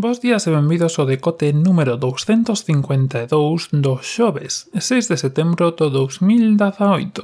Bos 0.00 0.18
días 0.18 0.46
e 0.46 0.50
benvidos 0.50 0.96
ao 0.96 1.04
decote 1.04 1.52
número 1.52 2.00
252 2.00 3.68
do 3.84 4.00
xoves, 4.00 4.72
6 4.72 5.12
de 5.12 5.16
setembro 5.20 5.76
do 5.76 5.92
2018. 5.92 7.20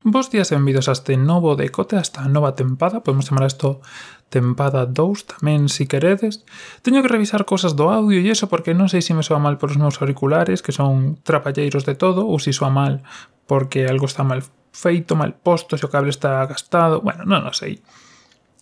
Bos 0.00 0.32
días 0.32 0.48
e 0.48 0.56
benvidos 0.56 0.88
a 0.88 0.96
este 0.96 1.20
novo 1.20 1.60
decote, 1.60 2.00
a 2.00 2.00
esta 2.00 2.24
nova 2.24 2.56
tempada, 2.56 3.04
podemos 3.04 3.28
chamar 3.28 3.52
isto 3.52 3.84
tempada 4.32 4.88
2 4.88 5.28
tamén, 5.28 5.68
si 5.68 5.84
queredes. 5.84 6.40
Teño 6.80 7.04
que 7.04 7.12
revisar 7.12 7.44
cosas 7.44 7.76
do 7.76 7.92
audio 7.92 8.16
e 8.16 8.32
eso 8.32 8.48
porque 8.48 8.72
non 8.72 8.88
sei 8.88 9.04
se 9.04 9.12
me 9.12 9.20
soa 9.20 9.44
mal 9.44 9.60
polos 9.60 9.76
meus 9.76 10.00
auriculares, 10.00 10.64
que 10.64 10.72
son 10.72 11.20
trapalleiros 11.20 11.84
de 11.84 12.00
todo, 12.00 12.24
ou 12.24 12.40
se 12.40 12.56
soa 12.56 12.72
mal 12.72 13.04
porque 13.44 13.84
algo 13.84 14.08
está 14.08 14.24
mal 14.24 14.40
feito, 14.72 15.14
mal 15.14 15.36
posto, 15.36 15.76
se 15.76 15.84
o 15.86 15.92
cable 15.92 16.10
está 16.10 16.44
gastado, 16.48 17.04
bueno, 17.04 17.28
non, 17.28 17.44
o 17.44 17.52
sei. 17.52 17.84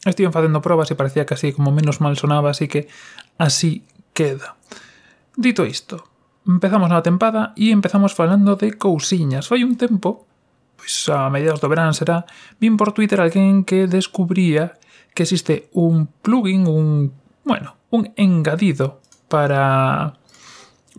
Estiven 0.03 0.35
facendo 0.35 0.61
probas 0.61 0.91
e 0.91 0.99
parecía 0.99 1.25
que 1.25 1.39
así 1.39 1.55
como 1.55 1.71
menos 1.71 2.03
mal 2.03 2.19
sonaba, 2.19 2.51
así 2.51 2.67
que 2.67 2.91
así 3.39 3.87
queda. 4.13 4.59
Dito 5.39 5.63
isto, 5.65 6.11
empezamos 6.45 6.91
na 6.91 7.07
tempada 7.07 7.55
e 7.55 7.71
empezamos 7.71 8.13
falando 8.13 8.59
de 8.59 8.75
cousiñas. 8.75 9.47
Foi 9.47 9.63
un 9.63 9.79
tempo, 9.79 10.27
pois 10.75 11.07
a 11.09 11.31
mediados 11.31 11.63
do 11.63 11.71
verán 11.71 11.95
será, 11.95 12.27
vin 12.59 12.75
por 12.75 12.91
Twitter 12.91 13.23
alguén 13.23 13.63
que 13.63 13.87
descubría 13.87 14.77
que 15.15 15.25
existe 15.25 15.71
un 15.73 16.11
plugin, 16.23 16.67
un, 16.67 17.15
bueno, 17.47 17.79
un 17.95 18.11
engadido 18.17 19.01
para 19.31 20.19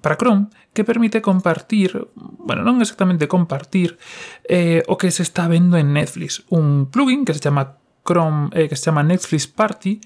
para 0.02 0.18
Chrome 0.18 0.48
que 0.74 0.84
permite 0.84 1.22
compartir, 1.22 2.08
bueno, 2.16 2.64
non 2.64 2.80
exactamente 2.80 3.28
compartir, 3.28 4.00
eh, 4.48 4.84
o 4.88 4.96
que 4.96 5.12
se 5.12 5.24
está 5.24 5.52
vendo 5.52 5.76
en 5.76 5.92
Netflix. 5.92 6.48
Un 6.48 6.88
plugin 6.88 7.28
que 7.28 7.36
se 7.36 7.44
chama 7.44 7.78
Chrome, 8.08 8.50
eh, 8.56 8.72
que 8.72 8.80
se 8.80 8.88
chama 8.88 9.04
Netflix 9.04 9.52
Party, 9.52 10.00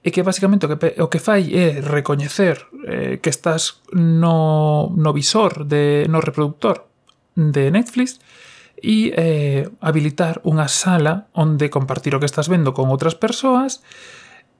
e 0.00 0.08
que 0.14 0.24
basicamente 0.24 0.64
o 0.64 0.72
que, 0.72 0.96
o 1.02 1.10
que 1.12 1.20
fai 1.20 1.52
é 1.52 1.82
recoñecer 1.84 2.64
eh, 2.88 3.18
que 3.20 3.28
estás 3.28 3.84
no, 3.92 4.88
no 4.96 5.10
visor, 5.12 5.68
de, 5.68 6.08
no 6.08 6.24
reproductor 6.24 6.88
de 7.36 7.68
Netflix, 7.68 8.16
e 8.80 9.12
eh, 9.16 9.68
habilitar 9.80 10.44
unha 10.44 10.68
sala 10.68 11.32
onde 11.32 11.72
compartir 11.72 12.12
o 12.12 12.20
que 12.20 12.28
estás 12.28 12.48
vendo 12.48 12.76
con 12.76 12.92
outras 12.92 13.16
persoas 13.16 13.80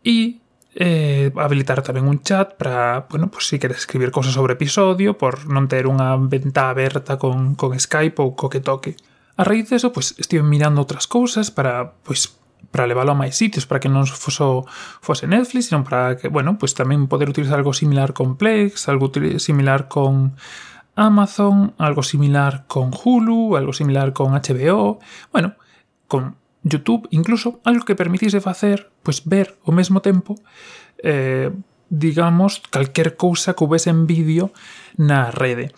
e 0.05 0.41
eh, 0.77 1.33
habilitar 1.41 1.81
tamén 1.81 2.05
un 2.05 2.21
chat 2.21 2.53
para, 2.61 3.09
bueno, 3.09 3.33
pues, 3.33 3.49
si 3.49 3.57
queres 3.57 3.81
escribir 3.81 4.13
cousas 4.13 4.37
sobre 4.37 4.61
episodio, 4.61 5.17
por 5.17 5.49
non 5.49 5.73
ter 5.73 5.89
unha 5.89 6.13
venta 6.29 6.69
aberta 6.69 7.17
con, 7.17 7.57
con 7.57 7.73
Skype 7.73 8.21
ou 8.21 8.37
co 8.37 8.53
que 8.53 8.61
toque. 8.61 8.93
A 9.41 9.43
raíz 9.49 9.73
deso, 9.73 9.89
pois, 9.89 10.13
pues, 10.13 10.21
estive 10.21 10.45
mirando 10.45 10.85
outras 10.85 11.09
cousas 11.09 11.49
para, 11.49 11.97
pois, 12.05 12.29
para 12.69 12.85
leválo 12.85 13.17
a 13.17 13.21
máis 13.25 13.41
sitios, 13.41 13.65
para 13.65 13.81
que 13.81 13.89
non 13.89 14.05
foso, 14.05 14.69
fose 15.01 15.25
Netflix, 15.25 15.73
sino 15.73 15.81
para 15.81 16.21
que, 16.21 16.29
bueno, 16.29 16.61
pois 16.61 16.77
pues, 16.77 16.85
tamén 16.85 17.09
poder 17.09 17.33
utilizar 17.33 17.57
algo 17.57 17.73
similar 17.73 18.13
con 18.13 18.37
Plex, 18.37 18.93
algo 18.93 19.09
similar 19.41 19.89
con 19.89 20.37
Amazon, 20.93 21.73
algo 21.81 22.05
similar 22.05 22.69
con 22.69 22.93
Hulu, 22.93 23.57
algo 23.57 23.73
similar 23.73 24.13
con 24.13 24.37
HBO, 24.37 25.01
bueno, 25.33 25.57
con 26.05 26.37
YouTube, 26.67 27.06
incluso 27.14 27.62
algo 27.62 27.86
que 27.86 27.95
permitise 27.95 28.42
facer, 28.42 28.91
pois 29.06 29.22
ver 29.22 29.55
ao 29.62 29.72
mesmo 29.72 30.03
tempo 30.03 30.34
eh, 31.00 31.55
digamos, 31.89 32.62
calquer 32.70 33.14
cousa 33.17 33.55
que 33.55 33.62
houvese 33.62 33.91
en 33.91 34.06
vídeo 34.06 34.50
na 34.98 35.31
rede. 35.31 35.70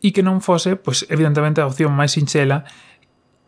E 0.00 0.14
que 0.14 0.22
non 0.22 0.40
fose, 0.40 0.78
pois, 0.78 1.04
evidentemente, 1.10 1.60
a 1.60 1.68
opción 1.68 1.92
máis 1.92 2.14
sinxela 2.14 2.64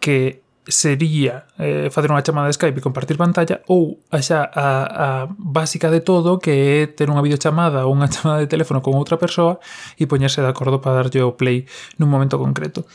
que 0.02 0.42
sería 0.66 1.50
eh, 1.58 1.90
facer 1.90 2.10
unha 2.10 2.22
chamada 2.22 2.46
de 2.46 2.54
Skype 2.54 2.78
e 2.78 2.86
compartir 2.86 3.18
pantalla 3.18 3.66
ou 3.66 3.98
a 4.14 4.22
xa 4.22 4.46
a, 4.46 4.66
a 4.86 5.08
básica 5.34 5.90
de 5.90 5.98
todo 5.98 6.38
que 6.38 6.54
é 6.54 6.86
ter 6.86 7.10
unha 7.10 7.22
videochamada 7.22 7.82
ou 7.82 7.90
unha 7.90 8.06
chamada 8.14 8.38
de 8.38 8.50
teléfono 8.50 8.78
con 8.78 8.94
outra 8.94 9.18
persoa 9.18 9.58
e 9.98 10.06
poñerse 10.06 10.38
de 10.38 10.50
acordo 10.50 10.78
para 10.78 11.02
darlle 11.02 11.26
o 11.26 11.34
play 11.34 11.66
nun 11.98 12.06
momento 12.06 12.38
concreto. 12.38 12.86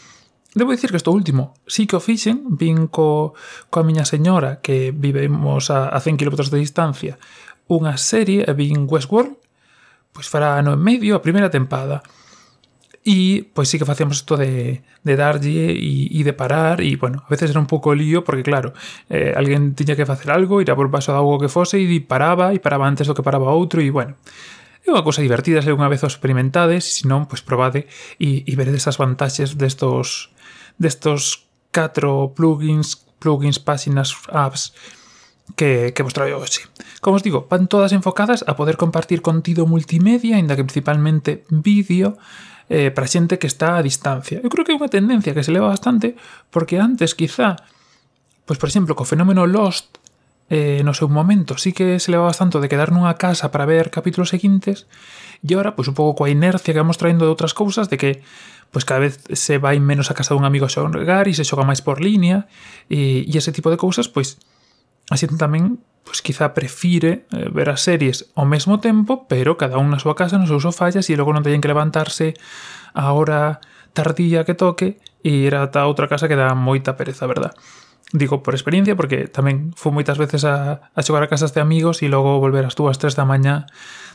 Debo 0.57 0.73
dicir 0.73 0.90
que 0.90 0.97
isto 0.97 1.13
último 1.13 1.53
sí 1.69 1.85
que 1.85 1.95
o 1.95 2.01
fixen, 2.01 2.57
vin 2.57 2.90
co, 2.90 3.38
coa 3.69 3.85
miña 3.85 4.09
señora 4.09 4.57
que 4.57 4.90
vivemos 4.90 5.69
a, 5.69 5.94
a 5.94 6.01
100 6.01 6.18
km 6.18 6.50
de 6.50 6.57
distancia 6.57 7.22
unha 7.69 7.94
serie 8.00 8.41
e 8.47 8.53
vin 8.57 8.90
Westworld, 8.90 9.38
pois 10.16 10.25
fará 10.25 10.57
ano 10.57 10.73
e 10.73 10.79
medio 10.79 11.13
a 11.13 11.22
primeira 11.22 11.51
tempada. 11.53 12.01
E 13.06 13.45
pois 13.53 13.69
sí 13.69 13.78
que 13.78 13.85
facíamos 13.88 14.19
isto 14.23 14.34
de, 14.34 14.81
de 15.06 15.13
darlle 15.13 15.78
e, 15.78 16.09
e 16.09 16.22
de 16.25 16.34
parar 16.34 16.81
e, 16.81 16.97
bueno, 16.97 17.24
a 17.24 17.29
veces 17.29 17.53
era 17.53 17.62
un 17.62 17.69
pouco 17.69 17.94
lío 17.94 18.25
porque, 18.25 18.41
claro, 18.41 18.74
eh, 19.13 19.38
alguén 19.38 19.78
tiña 19.78 19.94
que 19.94 20.09
facer 20.09 20.34
algo, 20.34 20.59
ir 20.59 20.74
a 20.74 20.75
por 20.75 20.89
paso 20.89 21.13
de 21.13 21.22
algo 21.22 21.38
que 21.38 21.53
fose 21.53 21.78
e 21.78 22.01
paraba, 22.01 22.51
e 22.51 22.57
paraba 22.57 22.89
antes 22.89 23.06
do 23.06 23.13
que 23.13 23.24
paraba 23.24 23.53
outro 23.53 23.78
e, 23.78 23.94
bueno, 23.94 24.18
É 24.88 24.91
unha 24.95 25.03
cousa 25.03 25.19
divertida 25.19 25.59
se 25.59 25.75
unha 25.75 25.91
vez 25.91 26.00
o 26.00 26.07
experimentades, 26.07 26.88
se 26.88 27.12
non, 27.12 27.28
pois 27.28 27.44
probade 27.44 27.91
e, 28.24 28.47
e 28.47 28.51
veredes 28.56 28.88
as 28.88 28.95
vantaxes 28.95 29.59
destos 29.59 30.31
destos 30.77 31.49
catro 31.71 32.33
plugins, 32.33 32.97
plugins, 33.19 33.59
páxinas, 33.59 34.15
apps 34.29 34.73
que, 35.55 35.93
que 35.93 36.03
vos 36.03 36.13
traio 36.13 36.38
hoxe. 36.39 36.65
Como 37.01 37.17
os 37.17 37.23
digo, 37.23 37.47
van 37.49 37.69
todas 37.69 37.93
enfocadas 37.93 38.43
a 38.47 38.55
poder 38.57 38.77
compartir 38.77 39.21
contido 39.21 39.69
multimedia, 39.69 40.35
ainda 40.35 40.55
que 40.55 40.65
principalmente 40.65 41.45
vídeo, 41.49 42.17
eh, 42.69 42.91
para 42.91 43.07
xente 43.07 43.39
que 43.39 43.47
está 43.47 43.77
a 43.77 43.85
distancia. 43.85 44.41
Eu 44.43 44.49
creo 44.49 44.65
que 44.65 44.73
é 44.73 44.79
unha 44.79 44.91
tendencia 44.91 45.31
que 45.31 45.45
se 45.45 45.53
leva 45.53 45.71
bastante, 45.71 46.19
porque 46.51 46.81
antes, 46.81 47.15
quizá, 47.15 47.55
pois 48.44 48.59
por 48.59 48.67
exemplo, 48.67 48.97
co 48.97 49.07
fenómeno 49.07 49.47
Lost, 49.47 50.01
eh, 50.49 50.81
no 50.83 50.95
seu 50.95 51.11
momento 51.11 51.59
sí 51.59 51.75
que 51.75 51.99
se 51.99 52.11
leva 52.11 52.31
tanto 52.31 52.63
de 52.63 52.71
quedar 52.71 52.95
nunha 52.95 53.19
casa 53.19 53.51
para 53.51 53.67
ver 53.67 53.91
capítulos 53.91 54.31
seguintes 54.31 54.87
e 55.43 55.53
agora, 55.53 55.75
pois, 55.75 55.91
un 55.91 55.95
pouco 55.95 56.23
coa 56.23 56.31
inercia 56.31 56.73
que 56.73 56.81
vamos 56.81 56.97
traendo 56.97 57.27
de 57.27 57.31
outras 57.31 57.51
cousas 57.51 57.91
de 57.91 57.99
que 57.99 58.11
pois 58.71 58.83
cada 58.83 59.03
vez 59.03 59.19
se 59.31 59.59
vai 59.59 59.79
menos 59.79 60.11
a 60.11 60.15
casa 60.15 60.35
dun 60.35 60.47
amigo 60.47 60.67
a 60.67 60.71
xogar 60.71 61.27
e 61.27 61.33
se 61.35 61.47
xoga 61.47 61.67
máis 61.67 61.83
por 61.83 61.99
línea 61.99 62.47
e, 62.91 63.23
e 63.27 63.33
ese 63.35 63.51
tipo 63.51 63.71
de 63.71 63.79
cousas, 63.79 64.07
pois 64.07 64.39
a 65.11 65.15
xente 65.15 65.39
tamén 65.39 65.79
pois 66.07 66.23
quizá 66.23 66.55
prefire 66.55 67.27
eh, 67.35 67.51
ver 67.51 67.67
as 67.67 67.83
series 67.83 68.31
ao 68.31 68.47
mesmo 68.47 68.79
tempo, 68.79 69.27
pero 69.27 69.59
cada 69.59 69.75
un 69.75 69.91
na 69.91 69.99
súa 69.99 70.15
casa, 70.15 70.39
no 70.39 70.47
seu 70.47 70.63
sofá, 70.63 70.87
e 70.87 71.19
logo 71.19 71.35
non 71.35 71.43
teñen 71.43 71.59
que 71.59 71.67
levantarse 71.67 72.31
a 72.95 73.11
hora 73.11 73.59
tardía 73.91 74.47
que 74.47 74.55
toque 74.55 75.03
e 75.19 75.47
ir 75.47 75.53
ata 75.59 75.83
outra 75.83 76.07
casa 76.07 76.31
que 76.31 76.39
dá 76.39 76.55
moita 76.55 76.95
pereza, 76.95 77.27
verdad? 77.27 77.51
digo 78.13 78.44
por 78.44 78.56
experiencia, 78.56 78.95
porque 78.95 79.28
tamén 79.28 79.75
fui 79.75 79.91
moitas 79.91 80.16
veces 80.16 80.47
a, 80.47 80.88
a 80.95 81.00
xogar 81.03 81.23
a 81.23 81.31
casas 81.31 81.51
de 81.51 81.59
amigos 81.59 82.00
e 82.00 82.07
logo 82.07 82.40
volver 82.40 82.63
ás 82.63 82.75
túas 82.75 82.95
tres 82.95 83.19
da 83.19 83.28
mañá 83.28 83.68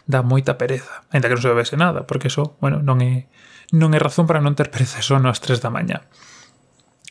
dá 0.09 0.25
moita 0.25 0.57
pereza, 0.57 1.05
ainda 1.13 1.29
que 1.29 1.37
non 1.37 1.45
se 1.45 1.53
bebese 1.53 1.77
nada, 1.77 2.09
porque 2.09 2.33
eso, 2.33 2.57
bueno, 2.59 2.81
non 2.81 3.05
é, 3.05 3.29
non 3.77 3.93
é 3.93 4.01
razón 4.01 4.25
para 4.25 4.41
non 4.41 4.57
ter 4.57 4.73
pereza 4.73 5.05
sono 5.05 5.29
ás 5.29 5.45
tres 5.45 5.61
da 5.61 5.69
mañá. 5.69 6.09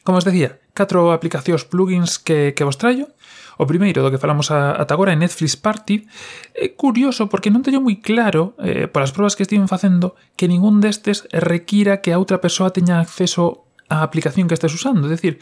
Como 0.02 0.18
os 0.18 0.26
decía, 0.26 0.58
catro 0.74 1.14
aplicacións 1.14 1.70
plugins 1.70 2.18
que, 2.18 2.58
que 2.58 2.66
vos 2.66 2.82
traio. 2.82 3.14
O 3.62 3.70
primeiro 3.70 4.02
do 4.02 4.10
que 4.10 4.18
falamos 4.18 4.50
ata 4.50 4.98
agora 4.98 5.14
é 5.14 5.18
Netflix 5.20 5.54
Party. 5.54 6.10
É 6.58 6.74
curioso 6.74 7.30
porque 7.30 7.54
non 7.54 7.62
teño 7.62 7.78
moi 7.78 8.02
claro, 8.02 8.58
eh, 8.58 8.90
polas 8.90 9.14
probas 9.14 9.38
que 9.38 9.46
estiven 9.46 9.70
facendo, 9.70 10.18
que 10.34 10.50
ningún 10.50 10.82
destes 10.82 11.30
requira 11.30 12.02
que 12.02 12.10
a 12.10 12.18
outra 12.18 12.42
persoa 12.42 12.74
teña 12.74 12.98
acceso 12.98 13.70
á 13.86 14.02
aplicación 14.02 14.50
que 14.50 14.58
estés 14.58 14.74
usando. 14.74 15.06
É 15.06 15.14
dicir, 15.14 15.38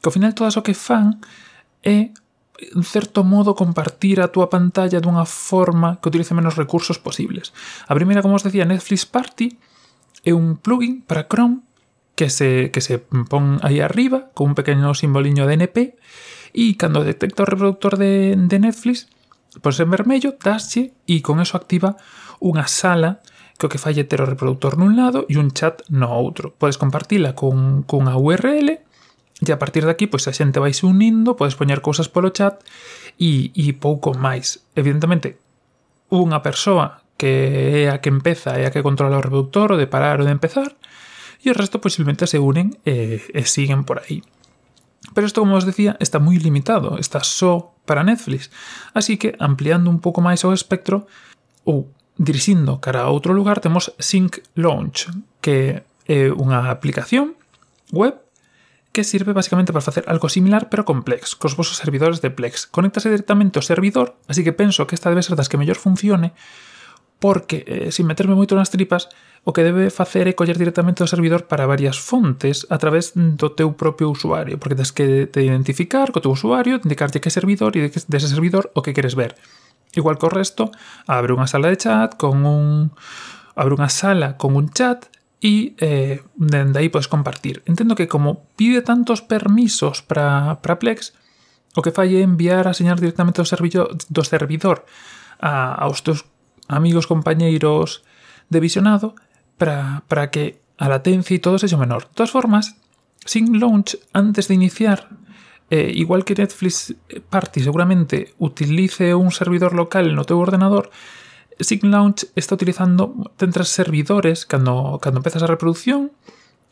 que 0.00 0.08
ao 0.08 0.14
final 0.14 0.34
todas 0.34 0.56
o 0.56 0.64
que 0.64 0.74
fan 0.74 1.18
é 1.82 2.10
en 2.58 2.82
certo 2.82 3.22
modo 3.22 3.54
compartir 3.54 4.18
a 4.18 4.34
túa 4.34 4.50
pantalla 4.50 4.98
dunha 4.98 5.22
forma 5.22 6.02
que 6.02 6.10
utilice 6.10 6.34
menos 6.34 6.58
recursos 6.58 6.98
posibles. 6.98 7.54
A 7.86 7.94
primeira, 7.94 8.22
como 8.22 8.34
os 8.34 8.42
decía, 8.42 8.66
Netflix 8.66 9.06
Party 9.06 9.54
é 10.26 10.34
un 10.34 10.58
plugin 10.58 11.06
para 11.06 11.30
Chrome 11.30 11.62
que 12.18 12.30
se, 12.30 12.74
que 12.74 12.82
se 12.82 12.98
pon 12.98 13.62
aí 13.62 13.78
arriba 13.78 14.34
con 14.34 14.50
un 14.50 14.54
pequeno 14.58 14.90
simboliño 14.90 15.46
de 15.46 15.54
NP 15.54 15.76
e 16.50 16.74
cando 16.74 17.06
detecta 17.06 17.46
o 17.46 17.50
reproductor 17.50 17.94
de, 17.94 18.34
de 18.34 18.58
Netflix, 18.58 19.06
pois 19.62 19.78
en 19.78 19.86
vermello, 19.86 20.34
dasche 20.34 20.98
e 21.06 21.22
con 21.22 21.38
eso 21.38 21.54
activa 21.54 21.94
unha 22.42 22.66
sala 22.66 23.22
que 23.54 23.66
o 23.66 23.70
que 23.70 23.78
falle 23.78 24.02
ter 24.02 24.18
o 24.18 24.26
reproductor 24.26 24.74
nun 24.74 24.98
lado 24.98 25.30
e 25.30 25.38
un 25.38 25.54
chat 25.54 25.86
no 25.94 26.10
outro. 26.10 26.50
Podes 26.58 26.74
compartila 26.74 27.38
con, 27.38 27.86
con 27.86 28.10
a 28.10 28.18
URL 28.18 28.82
E 29.38 29.54
a 29.54 29.58
partir 29.58 29.86
de 29.86 29.92
aquí, 29.94 30.10
pois 30.10 30.26
a 30.26 30.34
xente 30.34 30.58
vai 30.58 30.74
se 30.74 30.82
unindo, 30.82 31.38
podes 31.38 31.54
poñer 31.54 31.78
cousas 31.78 32.10
polo 32.10 32.34
chat 32.34 32.58
e, 33.14 33.54
e 33.54 33.70
pouco 33.78 34.10
máis. 34.10 34.66
Evidentemente, 34.74 35.38
unha 36.10 36.42
persoa 36.42 37.06
que 37.14 37.86
é 37.86 37.90
a 37.90 38.02
que 38.02 38.10
empeza 38.10 38.58
e 38.58 38.66
a 38.66 38.70
que 38.74 38.82
controla 38.82 39.18
o 39.18 39.22
reproductor, 39.22 39.74
o 39.74 39.78
de 39.78 39.86
parar 39.86 40.18
ou 40.18 40.26
de 40.26 40.34
empezar, 40.34 40.74
e 41.38 41.50
o 41.50 41.54
resto 41.54 41.78
posiblemente 41.78 42.26
se 42.26 42.38
unen 42.42 42.74
e, 42.82 43.22
e 43.30 43.42
siguen 43.46 43.86
por 43.86 44.02
aí. 44.02 44.26
Pero 45.14 45.26
isto, 45.26 45.42
como 45.42 45.54
os 45.54 45.66
decía, 45.66 45.94
está 46.02 46.18
moi 46.18 46.38
limitado, 46.38 46.98
está 46.98 47.22
só 47.22 47.74
para 47.86 48.02
Netflix. 48.02 48.50
Así 48.94 49.16
que, 49.16 49.38
ampliando 49.38 49.90
un 49.90 50.02
pouco 50.02 50.18
máis 50.18 50.42
o 50.42 50.50
espectro, 50.50 51.06
ou 51.62 51.90
dirixindo 52.18 52.82
cara 52.82 53.06
a 53.06 53.10
outro 53.14 53.30
lugar, 53.30 53.62
temos 53.62 53.94
Sync 54.02 54.42
Launch, 54.58 55.06
que 55.38 55.86
é 56.10 56.30
unha 56.34 56.70
aplicación 56.70 57.38
web 57.94 58.27
que 58.92 59.04
sirve 59.04 59.32
basicamente 59.32 59.72
para 59.72 59.84
facer 59.84 60.04
algo 60.08 60.28
similar 60.28 60.68
pero 60.68 60.84
con 60.84 61.02
Plex, 61.02 61.36
cos 61.36 61.56
vosos 61.56 61.76
servidores 61.76 62.20
de 62.20 62.30
Plex. 62.30 62.66
Conéctase 62.66 63.10
directamente 63.10 63.58
ao 63.58 63.66
servidor, 63.66 64.16
así 64.26 64.42
que 64.42 64.56
penso 64.56 64.86
que 64.86 64.96
esta 64.96 65.10
debe 65.12 65.22
ser 65.22 65.36
das 65.36 65.48
que 65.48 65.60
mellor 65.60 65.76
funcione, 65.76 66.32
porque, 67.18 67.64
eh, 67.66 67.90
sin 67.90 68.06
meterme 68.06 68.38
moito 68.38 68.54
nas 68.54 68.70
tripas, 68.70 69.10
o 69.42 69.52
que 69.52 69.66
debe 69.66 69.90
facer 69.90 70.26
é 70.28 70.34
coller 70.34 70.58
directamente 70.58 71.02
o 71.02 71.10
servidor 71.10 71.46
para 71.46 71.66
varias 71.66 71.98
fontes 71.98 72.66
a 72.70 72.78
través 72.78 73.14
do 73.14 73.50
teu 73.54 73.74
propio 73.74 74.10
usuario, 74.10 74.58
porque 74.58 74.78
tens 74.78 74.92
que 74.94 75.26
te 75.26 75.42
identificar 75.42 76.10
co 76.14 76.22
teu 76.22 76.34
usuario, 76.34 76.78
indicarlle 76.82 77.22
que 77.22 77.30
servidor 77.30 77.74
e 77.74 77.86
dese 77.86 78.06
de 78.06 78.18
servidor 78.18 78.70
o 78.74 78.82
que 78.82 78.94
queres 78.94 79.14
ver. 79.14 79.34
Igual 79.94 80.18
que 80.18 80.26
o 80.26 80.32
resto, 80.32 80.70
abre 81.06 81.34
unha 81.34 81.48
sala 81.48 81.72
de 81.72 81.78
chat 81.80 82.14
con 82.14 82.44
un 82.44 82.92
abre 83.58 83.74
unha 83.74 83.90
sala 83.90 84.38
con 84.38 84.54
un 84.54 84.70
chat 84.70 85.10
y 85.40 85.74
eh, 85.78 86.22
dende 86.34 86.78
aí 86.80 86.88
podes 86.88 87.08
compartir. 87.08 87.62
Entendo 87.66 87.94
que 87.94 88.08
como 88.08 88.46
pide 88.56 88.82
tantos 88.82 89.22
permisos 89.22 90.02
para 90.02 90.58
Plex, 90.58 91.14
o 91.76 91.82
que 91.82 91.94
fai 91.94 92.18
é 92.18 92.26
enviar 92.26 92.66
a 92.66 92.74
señal 92.74 92.98
directamente 92.98 93.38
do, 93.38 93.46
servillo, 93.46 93.94
do 94.10 94.22
servidor 94.26 94.82
a, 95.38 95.78
aos 95.78 96.02
teus 96.02 96.26
amigos, 96.66 97.06
compañeiros 97.06 98.02
de 98.50 98.58
visionado 98.58 99.14
para 99.56 100.30
que 100.30 100.58
a 100.78 100.86
latencia 100.90 101.34
e 101.38 101.42
todo 101.42 101.58
sexa 101.58 101.78
menor. 101.78 102.10
De 102.10 102.14
todas 102.18 102.34
formas, 102.34 102.74
sin 103.22 103.58
launch, 103.62 103.98
antes 104.10 104.50
de 104.50 104.54
iniciar, 104.54 105.10
eh, 105.70 105.92
igual 105.94 106.24
que 106.24 106.34
Netflix 106.34 106.94
eh, 107.08 107.20
Party 107.20 107.60
seguramente 107.60 108.34
utilice 108.38 109.14
un 109.14 109.30
servidor 109.30 109.74
local 109.74 110.14
no 110.14 110.24
teu 110.24 110.38
ordenador, 110.38 110.90
Sign 111.60 111.90
Launch 111.90 112.26
está 112.34 112.54
utilizando, 112.54 113.14
tendrás 113.36 113.68
servidores 113.68 114.46
cando, 114.46 114.98
cando 115.02 115.18
empezas 115.18 115.42
a 115.42 115.50
reproducción 115.50 116.12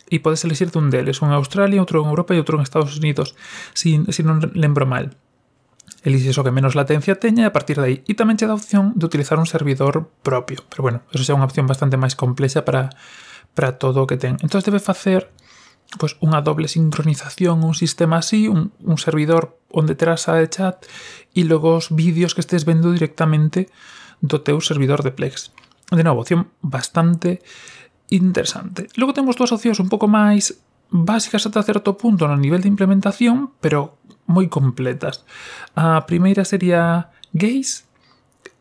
e 0.07 0.23
podes 0.23 0.47
elegir 0.47 0.71
dun 0.71 0.95
deles, 0.95 1.19
un 1.19 1.35
en 1.35 1.39
Australia, 1.39 1.83
outro 1.83 1.99
en 1.99 2.07
Europa 2.07 2.31
e 2.35 2.39
outro 2.39 2.55
en 2.55 2.63
Estados 2.63 2.95
Unidos, 2.95 3.35
se 3.75 3.91
si, 3.91 4.15
si 4.15 4.23
non 4.23 4.39
lembro 4.55 4.87
mal. 4.87 5.19
Elixes 6.07 6.39
o 6.39 6.47
que 6.47 6.55
menos 6.55 6.79
latencia 6.79 7.19
teña 7.19 7.43
e 7.43 7.51
a 7.51 7.55
partir 7.55 7.83
de 7.83 7.87
aí. 7.87 7.97
E 8.07 8.15
tamén 8.15 8.39
che 8.39 8.47
dá 8.47 8.55
opción 8.55 8.95
de 8.95 9.03
utilizar 9.11 9.43
un 9.43 9.51
servidor 9.51 10.07
propio. 10.23 10.63
Pero 10.71 10.87
bueno, 10.87 11.03
eso 11.11 11.27
xa 11.27 11.35
é 11.35 11.39
unha 11.39 11.51
opción 11.51 11.67
bastante 11.67 11.99
máis 11.99 12.15
complexa 12.15 12.63
para, 12.63 12.95
para 13.59 13.83
todo 13.83 14.07
o 14.07 14.07
que 14.07 14.15
ten. 14.15 14.39
Entón 14.39 14.63
debe 14.63 14.79
facer 14.79 15.35
pues, 15.99 16.15
unha 16.23 16.47
doble 16.47 16.71
sincronización, 16.71 17.67
un 17.67 17.75
sistema 17.75 18.23
así, 18.23 18.47
un, 18.47 18.71
un 18.87 18.99
servidor 19.03 19.59
onde 19.75 19.99
terás 19.99 20.31
a 20.31 20.39
de 20.39 20.47
chat 20.47 20.87
e 21.35 21.43
logo 21.43 21.75
os 21.75 21.91
vídeos 21.91 22.39
que 22.39 22.43
estés 22.43 22.63
vendo 22.63 22.95
directamente 22.95 23.67
do 24.21 24.41
teu 24.41 24.61
servidor 24.61 25.03
de 25.03 25.13
Plex. 25.13 25.53
De 25.91 26.03
novo, 26.03 26.23
opción 26.23 26.51
bastante 26.61 27.43
interesante. 28.11 28.89
Logo 28.97 29.15
temos 29.15 29.37
dúas 29.37 29.53
opcións 29.55 29.79
un 29.79 29.91
pouco 29.91 30.07
máis 30.11 30.59
básicas 30.91 31.47
ata 31.47 31.67
certo 31.67 31.99
punto 31.99 32.31
no 32.31 32.39
nivel 32.39 32.63
de 32.63 32.71
implementación, 32.71 33.51
pero 33.59 33.99
moi 34.27 34.47
completas. 34.47 35.27
A 35.75 36.07
primeira 36.07 36.47
sería 36.47 37.11
Gaze 37.35 37.87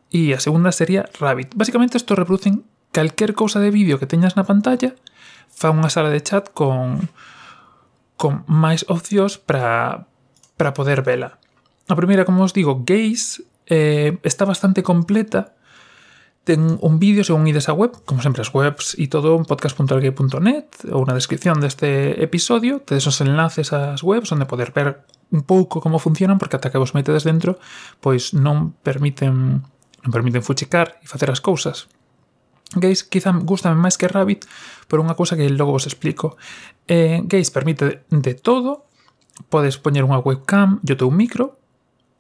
e 0.10 0.34
a 0.34 0.40
segunda 0.42 0.74
sería 0.74 1.10
Rabbit. 1.18 1.54
Básicamente 1.54 1.98
isto 1.98 2.18
reproducen 2.18 2.66
calquer 2.94 3.34
cousa 3.34 3.60
de 3.62 3.74
vídeo 3.74 4.00
que 4.00 4.10
teñas 4.10 4.38
na 4.38 4.48
pantalla, 4.48 4.98
fa 5.50 5.74
unha 5.74 5.92
sala 5.92 6.10
de 6.10 6.22
chat 6.22 6.50
con 6.54 7.10
con 8.16 8.48
máis 8.48 8.88
opcións 8.88 9.38
para 9.38 10.08
para 10.56 10.74
poder 10.74 11.04
vela. 11.04 11.38
A 11.92 11.94
primeira, 11.94 12.26
como 12.26 12.42
os 12.42 12.56
digo, 12.56 12.82
Gaze 12.82 13.46
eh, 13.68 14.18
está 14.24 14.46
bastante 14.46 14.84
completa. 14.84 15.56
Ten 16.46 16.78
un 16.78 17.02
vídeo 17.02 17.26
según 17.26 17.50
ides 17.50 17.70
a 17.70 17.74
web, 17.74 17.98
como 18.06 18.22
sempre 18.22 18.46
as 18.46 18.54
webs 18.54 18.94
e 19.02 19.10
todo 19.10 19.34
en 19.34 19.50
podcast.algue.net 19.50 20.94
ou 20.94 21.02
na 21.02 21.18
descripción 21.18 21.58
deste 21.58 22.22
episodio 22.22 22.86
tedes 22.86 23.10
os 23.10 23.18
enlaces 23.26 23.74
ás 23.74 24.06
webs 24.06 24.30
onde 24.30 24.46
poder 24.46 24.70
ver 24.70 25.10
un 25.34 25.42
pouco 25.42 25.82
como 25.82 25.98
funcionan 25.98 26.38
porque 26.38 26.62
ata 26.62 26.70
que 26.70 26.78
vos 26.78 26.94
metedes 26.94 27.26
dentro 27.26 27.58
pois 27.98 28.38
non 28.38 28.78
permiten 28.86 29.66
non 30.06 30.14
permiten 30.14 30.46
fuchicar 30.46 31.02
e 31.02 31.10
facer 31.10 31.34
as 31.34 31.42
cousas. 31.42 31.90
Gaze 32.78 33.10
quizá 33.10 33.34
gustame 33.34 33.82
máis 33.82 33.98
que 33.98 34.06
Rabbit 34.06 34.46
por 34.86 35.02
unha 35.02 35.18
cousa 35.18 35.34
que 35.34 35.50
logo 35.50 35.74
vos 35.74 35.90
explico. 35.90 36.38
Eh, 36.86 37.26
Gaze 37.26 37.50
permite 37.50 38.06
de 38.14 38.34
todo, 38.38 38.86
podes 39.50 39.82
poñer 39.82 40.06
unha 40.06 40.22
webcam, 40.22 40.78
yo 40.86 40.94
teu 40.94 41.10
micro 41.10 41.58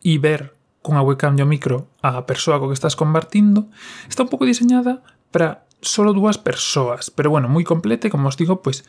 e 0.01 0.17
ver 0.17 0.54
con 0.85 1.01
a 1.01 1.01
webcam 1.01 1.33
e 1.33 1.41
o 1.41 1.49
micro 1.49 1.89
a 2.05 2.29
persoa 2.29 2.61
co 2.61 2.69
que 2.69 2.77
estás 2.77 2.93
compartindo, 2.93 3.73
está 4.05 4.21
un 4.21 4.29
pouco 4.29 4.45
diseñada 4.45 5.01
para 5.33 5.65
solo 5.81 6.13
dúas 6.13 6.37
persoas, 6.37 7.09
pero 7.09 7.33
bueno, 7.33 7.49
moi 7.49 7.65
completa 7.65 8.05
e 8.05 8.13
como 8.13 8.29
os 8.29 8.37
digo, 8.37 8.61
pois 8.61 8.85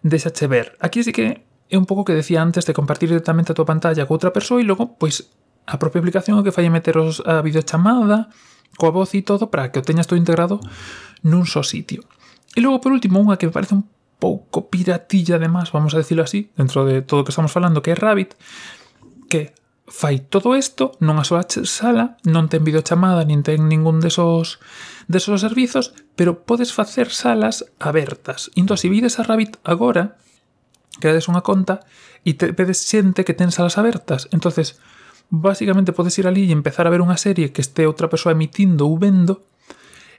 desache 0.00 0.48
ver. 0.48 0.72
Aquí 0.80 1.04
sí 1.04 1.12
que 1.12 1.44
é 1.68 1.76
un 1.76 1.84
pouco 1.84 2.08
que 2.08 2.16
decía 2.16 2.40
antes 2.40 2.64
de 2.64 2.72
compartir 2.72 3.12
directamente 3.12 3.52
a 3.52 3.56
tua 3.56 3.68
pantalla 3.68 4.08
co 4.08 4.16
outra 4.16 4.32
persoa 4.32 4.60
e 4.60 4.64
logo, 4.64 4.96
pois, 4.96 5.28
a 5.68 5.76
propia 5.76 6.00
aplicación 6.00 6.40
o 6.40 6.44
que 6.44 6.52
fai 6.52 6.68
meteros 6.72 7.20
a 7.28 7.44
videochamada, 7.44 8.32
coa 8.80 8.92
voz 8.92 9.12
e 9.12 9.20
todo 9.20 9.52
para 9.52 9.68
que 9.68 9.80
o 9.80 9.86
teñas 9.86 10.08
todo 10.08 10.20
integrado 10.20 10.64
nun 11.24 11.44
só 11.44 11.60
sitio. 11.60 12.04
E 12.56 12.64
logo, 12.64 12.80
por 12.80 12.96
último, 12.96 13.20
unha 13.20 13.36
que 13.36 13.48
me 13.48 13.54
parece 13.54 13.76
un 13.76 13.84
pouco 14.20 14.72
piratilla 14.72 15.36
además, 15.36 15.72
vamos 15.72 15.92
a 15.92 16.00
decirlo 16.00 16.24
así, 16.24 16.52
dentro 16.56 16.84
de 16.84 17.02
todo 17.02 17.20
o 17.20 17.24
que 17.24 17.32
estamos 17.32 17.52
falando, 17.52 17.80
que 17.80 17.92
é 17.92 17.96
Rabbit, 17.96 18.36
que 19.28 19.56
fai 19.86 20.20
todo 20.20 20.56
isto 20.56 20.96
nunha 21.00 21.28
súa 21.28 21.44
sala, 21.44 22.16
non 22.24 22.48
ten 22.48 22.64
videochamada, 22.64 23.28
nin 23.28 23.44
ten 23.44 23.68
ningún 23.68 24.00
desos, 24.00 24.58
desos 25.12 25.44
servizos, 25.44 25.92
pero 26.16 26.48
podes 26.48 26.72
facer 26.72 27.12
salas 27.12 27.68
abertas. 27.76 28.48
Entón, 28.56 28.80
se 28.80 28.88
vides 28.88 29.20
a 29.20 29.28
Rabbit 29.28 29.60
agora, 29.60 30.16
creades 31.00 31.28
unha 31.28 31.44
conta 31.44 31.84
e 32.24 32.32
te 32.32 32.56
pedes 32.56 32.80
xente 32.88 33.28
que 33.28 33.36
ten 33.36 33.52
salas 33.52 33.76
abertas. 33.76 34.30
entonces 34.32 34.80
basicamente 35.28 35.92
podes 35.92 36.16
ir 36.18 36.26
ali 36.26 36.46
e 36.48 36.54
empezar 36.54 36.86
a 36.86 36.92
ver 36.92 37.02
unha 37.02 37.18
serie 37.18 37.50
que 37.50 37.64
este 37.64 37.88
outra 37.88 38.08
persoa 38.08 38.36
emitindo 38.36 38.86
ou 38.86 38.96
vendo 39.00 39.44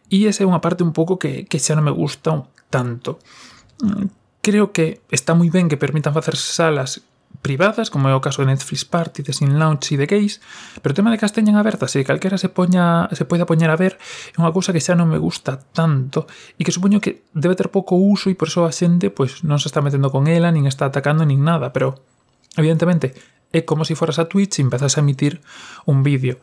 e 0.10 0.30
esa 0.30 0.46
é 0.46 0.50
unha 0.50 0.62
parte 0.62 0.86
un 0.86 0.94
pouco 0.94 1.18
que, 1.18 1.50
que 1.50 1.58
xa 1.58 1.74
non 1.74 1.88
me 1.88 1.94
gusta 1.94 2.46
tanto. 2.70 3.18
Mm, 3.82 4.12
creo 4.46 4.70
que 4.70 5.02
está 5.10 5.34
moi 5.34 5.50
ben 5.50 5.66
que 5.66 5.82
permitan 5.82 6.14
facer 6.14 6.38
salas 6.38 7.02
privadas, 7.46 7.94
como 7.94 8.10
é 8.10 8.18
o 8.18 8.26
caso 8.26 8.42
de 8.42 8.50
Netflix 8.50 8.90
Party, 8.90 9.22
de 9.22 9.30
Sin 9.30 9.62
Launch 9.62 9.94
e 9.94 10.02
de 10.02 10.10
Gays, 10.10 10.42
pero 10.82 10.92
o 10.94 10.98
tema 10.98 11.14
de 11.14 11.22
que 11.22 11.30
as 11.30 11.34
teñan 11.38 11.62
abertas 11.62 11.94
e 11.94 12.02
calquera 12.02 12.42
se 12.42 12.50
poña 12.50 13.06
se 13.14 13.30
poida 13.30 13.46
poñer 13.46 13.70
a 13.70 13.78
ver 13.78 14.02
é 14.34 14.38
unha 14.42 14.50
cousa 14.50 14.74
que 14.74 14.82
xa 14.82 14.98
non 14.98 15.06
me 15.06 15.22
gusta 15.22 15.62
tanto 15.62 16.26
e 16.58 16.66
que 16.66 16.74
supoño 16.74 16.98
que 16.98 17.30
debe 17.38 17.54
ter 17.54 17.70
pouco 17.70 18.02
uso 18.02 18.34
e 18.34 18.36
por 18.36 18.50
iso 18.50 18.66
a 18.66 18.74
xente 18.74 19.14
pois, 19.14 19.46
non 19.46 19.62
se 19.62 19.70
está 19.70 19.86
metendo 19.86 20.10
con 20.10 20.26
ela, 20.26 20.50
nin 20.50 20.66
está 20.66 20.90
atacando, 20.90 21.22
nin 21.22 21.46
nada, 21.46 21.70
pero 21.70 22.02
evidentemente 22.58 23.14
é 23.54 23.62
como 23.62 23.86
se 23.86 23.94
si 23.94 24.02
foras 24.02 24.18
a 24.18 24.26
Twitch 24.26 24.58
e 24.58 24.66
empezas 24.66 24.98
a 24.98 25.06
emitir 25.06 25.46
un 25.86 26.02
vídeo. 26.02 26.42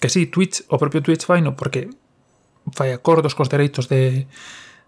Que 0.00 0.08
si, 0.08 0.24
sí, 0.24 0.32
Twitch, 0.32 0.64
o 0.72 0.80
propio 0.80 1.04
Twitch 1.04 1.28
fai 1.28 1.44
no, 1.44 1.60
porque 1.60 1.92
fai 2.72 2.96
acordos 2.96 3.36
cos 3.36 3.52
dereitos 3.52 3.92
de, 3.92 4.24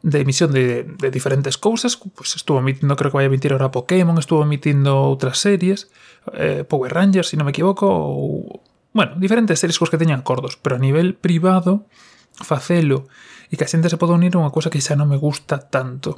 de 0.02 0.20
emisión 0.20 0.52
de, 0.52 0.84
de 0.84 1.10
diferentes 1.10 1.58
cousas, 1.58 1.96
pues 1.96 2.34
estuvo 2.36 2.58
emitindo, 2.58 2.96
creo 2.96 3.10
que 3.10 3.18
vai 3.20 3.26
emitir 3.28 3.52
ahora 3.52 3.70
Pokémon, 3.70 4.16
estuvo 4.16 4.42
emitindo 4.42 4.96
outras 4.96 5.36
series, 5.36 5.92
eh, 6.32 6.64
Power 6.64 6.92
Rangers, 6.92 7.28
se 7.28 7.36
si 7.36 7.36
non 7.36 7.44
me 7.44 7.52
equivoco, 7.52 7.84
ou, 7.84 8.64
bueno, 8.96 9.20
diferentes 9.20 9.60
series 9.60 9.76
cos 9.76 9.92
que 9.92 10.00
teñan 10.00 10.24
acordos, 10.24 10.56
pero 10.56 10.80
a 10.80 10.82
nivel 10.82 11.12
privado 11.20 11.84
facelo 12.32 13.12
e 13.52 13.60
que 13.60 13.66
a 13.66 13.70
xente 13.70 13.92
se 13.92 14.00
poda 14.00 14.16
unir 14.16 14.32
unha 14.40 14.48
cousa 14.48 14.72
que 14.72 14.80
xa 14.80 14.96
non 14.96 15.10
me 15.10 15.20
gusta 15.20 15.60
tanto. 15.60 16.16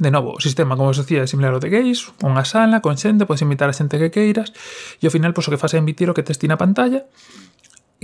De 0.00 0.08
novo, 0.08 0.34
o 0.34 0.40
sistema, 0.40 0.74
como 0.74 0.88
vos 0.88 0.98
decía, 0.98 1.22
é 1.22 1.28
similar 1.28 1.52
ao 1.52 1.60
de 1.60 1.68
gays, 1.68 2.08
unha 2.24 2.48
sala 2.48 2.80
con 2.80 2.96
xente, 2.96 3.28
podes 3.28 3.44
invitar 3.44 3.68
a 3.68 3.76
xente 3.76 4.00
que 4.00 4.08
queiras, 4.08 4.56
e 4.96 5.04
ao 5.04 5.12
final, 5.12 5.36
pois, 5.36 5.44
o 5.44 5.52
que 5.52 5.60
faz 5.60 5.76
é 5.76 5.78
emitir 5.78 6.08
o 6.08 6.16
que 6.16 6.24
tes 6.24 6.40
ti 6.40 6.48
na 6.48 6.56
pantalla 6.56 7.04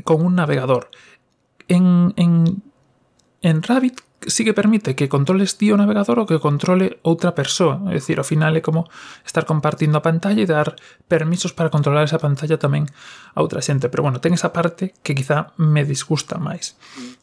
con 0.04 0.20
un 0.20 0.36
navegador. 0.36 0.92
En, 1.72 2.12
en, 2.20 2.60
en 3.40 3.56
Rabbit 3.64 4.02
sí 4.26 4.44
que 4.44 4.52
permite 4.52 4.94
que 4.94 5.08
controles 5.08 5.56
ti 5.56 5.72
o 5.72 5.80
navegador 5.80 6.20
ou 6.20 6.28
que 6.28 6.42
controle 6.42 7.00
outra 7.00 7.32
persoa. 7.32 7.80
É 7.88 7.96
dicir, 7.96 8.20
ao 8.20 8.26
final 8.26 8.52
é 8.52 8.60
como 8.60 8.84
estar 9.24 9.48
compartindo 9.48 9.96
a 9.96 10.04
pantalla 10.04 10.44
e 10.44 10.48
dar 10.48 10.76
permisos 11.08 11.56
para 11.56 11.72
controlar 11.72 12.04
esa 12.04 12.20
pantalla 12.20 12.60
tamén 12.60 12.84
a 13.32 13.40
outra 13.40 13.64
xente. 13.64 13.88
Pero 13.88 14.04
bueno, 14.04 14.20
ten 14.20 14.36
esa 14.36 14.52
parte 14.52 14.92
que 15.00 15.16
quizá 15.16 15.56
me 15.56 15.88
disgusta 15.88 16.36
máis. 16.36 16.76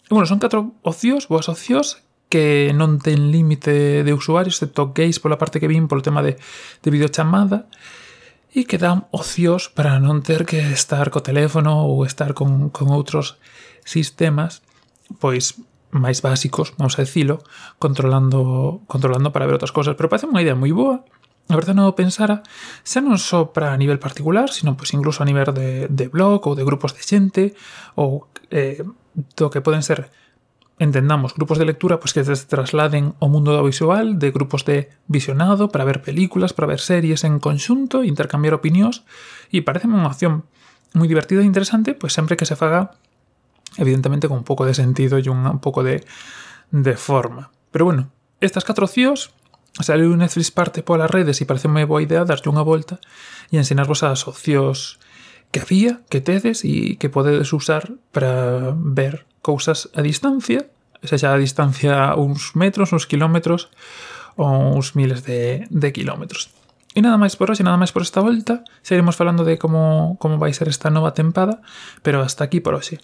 E 0.10 0.12
bueno, 0.12 0.26
son 0.26 0.42
catro 0.42 0.74
ocios, 0.82 1.30
boas 1.30 1.46
ocios, 1.54 2.02
que 2.28 2.74
non 2.74 2.98
ten 3.00 3.30
límite 3.30 4.04
de 4.04 4.12
usuarios, 4.12 4.58
excepto 4.58 4.92
gays 4.92 5.22
pola 5.22 5.40
parte 5.40 5.62
que 5.62 5.70
vin 5.70 5.86
polo 5.86 6.04
tema 6.04 6.26
de, 6.26 6.36
de 6.82 6.90
videochamada, 6.90 7.70
e 8.52 8.66
que 8.66 8.82
dan 8.82 9.06
ocios 9.14 9.70
para 9.70 10.02
non 10.02 10.26
ter 10.26 10.50
que 10.50 10.60
estar 10.74 11.14
co 11.14 11.22
teléfono 11.22 11.86
ou 11.86 12.04
estar 12.04 12.34
con, 12.34 12.74
con 12.74 12.90
outros 12.90 13.38
sistemas, 13.86 14.66
pois 15.22 15.62
máis 15.98 16.22
básicos, 16.24 16.74
vamos 16.78 16.96
a 16.98 17.04
decirlo, 17.04 17.44
controlando, 17.82 18.82
controlando 18.88 19.34
para 19.34 19.46
ver 19.46 19.58
outras 19.58 19.76
cosas. 19.76 19.98
Pero 19.98 20.10
parece 20.10 20.30
unha 20.30 20.42
idea 20.42 20.58
moi 20.58 20.72
boa, 20.72 21.04
a 21.48 21.56
verdade 21.56 21.80
non 21.80 21.88
o 21.88 21.96
pensara, 21.96 22.44
xa 22.84 23.00
non 23.00 23.16
só 23.16 23.56
para 23.56 23.72
a 23.72 23.80
nivel 23.80 24.04
particular, 24.04 24.52
sino 24.52 24.76
pois 24.76 24.92
incluso 24.92 25.24
a 25.24 25.30
nivel 25.30 25.48
de, 25.56 25.88
de 25.88 26.06
blog 26.12 26.44
ou 26.48 26.54
de 26.54 26.68
grupos 26.68 26.92
de 26.92 27.02
xente 27.04 27.44
ou 27.96 28.28
eh, 28.52 28.84
do 29.16 29.48
que 29.48 29.64
poden 29.64 29.82
ser 29.82 30.12
entendamos 30.78 31.34
grupos 31.34 31.58
de 31.58 31.66
lectura 31.66 31.98
pois 31.98 32.14
que 32.14 32.22
se 32.22 32.36
trasladen 32.46 33.18
ao 33.18 33.32
mundo 33.34 33.50
do 33.56 33.66
visual, 33.66 34.22
de 34.22 34.30
grupos 34.30 34.62
de 34.62 34.94
visionado 35.10 35.74
para 35.74 35.88
ver 35.88 36.06
películas, 36.06 36.54
para 36.54 36.70
ver 36.70 36.84
series 36.84 37.26
en 37.26 37.42
conxunto, 37.42 38.06
intercambiar 38.06 38.54
opinións 38.54 39.02
e 39.50 39.66
parece 39.66 39.90
unha 39.90 40.06
opción 40.06 40.46
moi 40.94 41.10
divertida 41.10 41.42
e 41.42 41.50
interesante, 41.50 41.98
pois 41.98 42.14
sempre 42.14 42.38
que 42.38 42.46
se 42.46 42.60
faga 42.60 43.00
evidentemente 43.76 44.28
con 44.28 44.40
un 44.40 44.48
pouco 44.48 44.64
de 44.64 44.74
sentido 44.74 45.20
e 45.20 45.28
un 45.28 45.60
pouco 45.60 45.84
de, 45.84 46.08
de 46.72 46.96
forma. 46.96 47.52
Pero 47.72 47.86
bueno, 47.86 48.10
estas 48.40 48.64
catro 48.64 48.88
CIOs 48.88 49.36
saliu 49.84 50.16
Netflix 50.16 50.50
parte 50.50 50.82
polas 50.82 51.12
redes 51.12 51.44
e 51.44 51.46
parece 51.46 51.68
moi 51.68 51.86
boa 51.86 52.02
idea 52.02 52.26
darlle 52.26 52.50
unha 52.50 52.66
volta 52.66 52.98
e 53.52 53.60
ensinarvos 53.60 54.02
as 54.02 54.26
opcións 54.26 54.98
que 55.52 55.62
había, 55.62 56.02
que 56.10 56.24
tedes 56.24 56.66
e 56.66 56.98
que 56.98 57.12
podedes 57.12 57.54
usar 57.54 57.94
para 58.12 58.74
ver 58.74 59.28
cousas 59.46 59.92
a 59.94 60.02
distancia, 60.02 60.68
sexa 61.06 61.32
a 61.32 61.40
distancia 61.40 62.18
uns 62.18 62.58
metros, 62.58 62.92
uns 62.92 63.06
kilómetros 63.06 63.70
ou 64.36 64.76
uns 64.76 64.98
miles 64.98 65.24
de, 65.24 65.66
de 65.70 65.90
kilómetros. 65.94 66.52
E 66.98 67.02
nada 67.06 67.22
máis 67.22 67.38
por 67.38 67.54
hoxe, 67.54 67.62
nada 67.62 67.78
máis 67.78 67.94
por 67.94 68.02
esta 68.02 68.26
volta. 68.26 68.66
Seguiremos 68.82 69.14
falando 69.14 69.46
de 69.46 69.62
como, 69.62 70.18
como 70.18 70.42
vai 70.42 70.50
ser 70.58 70.66
esta 70.66 70.90
nova 70.90 71.14
tempada, 71.14 71.62
pero 72.02 72.26
hasta 72.26 72.42
aquí 72.42 72.58
por 72.58 72.74
hoxe. 72.74 72.98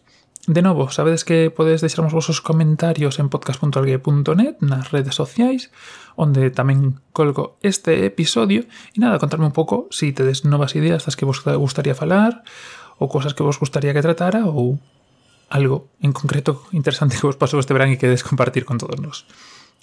De 0.46 0.62
novo, 0.62 0.92
sabedes 0.92 1.24
que 1.24 1.50
podedes 1.50 1.80
deixarmos 1.80 2.12
vosos 2.12 2.42
comentarios 2.42 3.18
en 3.20 3.30
podcast.algue.net 3.32 4.60
nas 4.60 4.92
redes 4.92 5.16
sociais, 5.16 5.72
onde 6.20 6.52
tamén 6.52 7.00
colgo 7.16 7.56
este 7.64 8.04
episodio, 8.04 8.68
e 8.92 9.00
nada, 9.00 9.24
contarme 9.24 9.48
un 9.48 9.56
pouco 9.56 9.88
se 9.88 10.12
si 10.12 10.12
tedes 10.12 10.44
novas 10.44 10.76
ideas 10.76 11.08
das 11.08 11.16
que 11.16 11.24
vos 11.24 11.40
gustaría 11.48 11.96
falar, 11.96 12.44
ou 13.00 13.08
cosas 13.08 13.32
que 13.32 13.40
vos 13.40 13.56
gustaría 13.56 13.96
que 13.96 14.04
tratara, 14.04 14.44
ou 14.44 14.84
algo 15.48 15.88
en 16.04 16.12
concreto 16.12 16.68
interesante 16.76 17.16
que 17.16 17.24
vos 17.24 17.40
pasou 17.40 17.64
este 17.64 17.72
verán 17.72 17.96
e 17.96 18.02
quedes 18.02 18.28
compartir 18.28 18.68
con 18.68 18.76
todos 18.76 19.00
nós. 19.00 19.24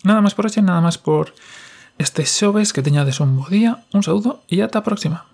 Nada 0.05 0.21
máis 0.21 0.37
por 0.37 0.45
hoxe, 0.45 0.61
nada 0.61 0.85
máis 0.85 1.01
por 1.01 1.33
este 1.97 2.29
xoves, 2.29 2.77
que 2.77 2.85
teñades 2.85 3.25
un 3.25 3.33
bo 3.33 3.49
día, 3.49 3.81
un 3.97 4.05
saúdo 4.05 4.45
e 4.45 4.61
ata 4.61 4.85
a 4.85 4.85
próxima. 4.85 5.31